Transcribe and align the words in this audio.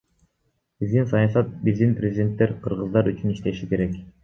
Биздин 0.83 1.05
саясат, 1.11 1.51
биздин 1.69 1.93
президенттер 2.01 2.57
кыргыздар 2.65 3.13
үчүн 3.15 3.39
иштеши 3.39 3.73
керек. 3.77 3.97